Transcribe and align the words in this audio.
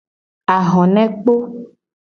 Ahonekpo. 0.55 1.33